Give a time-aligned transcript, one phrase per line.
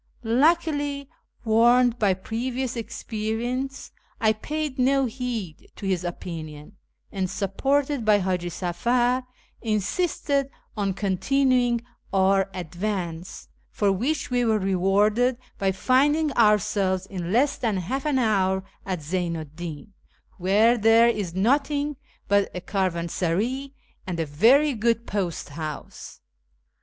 [0.23, 1.11] Luckily,
[1.45, 6.77] warned by previous experience, I paid no heed to his opinion,
[7.11, 9.27] and, supported by H;iji Safar,
[9.61, 17.59] insisted on continuing our advance, for which we were rewarded by (iiidiiig ourselves in less
[17.59, 19.87] tlian half an hour at Zeynu 'd i)iu,
[20.39, 21.95] where there is nothing
[22.27, 23.71] but a caravansaray
[24.07, 26.21] and a very good post house.